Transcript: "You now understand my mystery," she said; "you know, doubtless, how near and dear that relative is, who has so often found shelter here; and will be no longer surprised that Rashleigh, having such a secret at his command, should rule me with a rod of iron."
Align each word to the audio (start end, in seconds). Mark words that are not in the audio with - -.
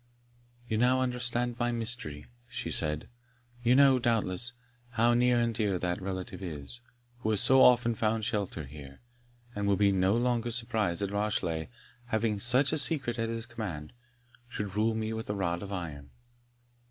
"You 0.67 0.79
now 0.79 0.99
understand 0.99 1.59
my 1.59 1.71
mystery," 1.71 2.25
she 2.49 2.71
said; 2.71 3.07
"you 3.61 3.75
know, 3.75 3.99
doubtless, 3.99 4.53
how 4.93 5.13
near 5.13 5.39
and 5.39 5.53
dear 5.53 5.77
that 5.77 6.01
relative 6.01 6.41
is, 6.41 6.79
who 7.19 7.29
has 7.29 7.39
so 7.39 7.61
often 7.61 7.93
found 7.93 8.25
shelter 8.25 8.65
here; 8.65 9.01
and 9.53 9.67
will 9.67 9.77
be 9.77 9.91
no 9.91 10.15
longer 10.15 10.49
surprised 10.49 11.03
that 11.03 11.11
Rashleigh, 11.11 11.67
having 12.05 12.39
such 12.39 12.73
a 12.73 12.79
secret 12.79 13.19
at 13.19 13.29
his 13.29 13.45
command, 13.45 13.93
should 14.49 14.75
rule 14.75 14.95
me 14.95 15.13
with 15.13 15.29
a 15.29 15.35
rod 15.35 15.61
of 15.61 15.71
iron." 15.71 16.09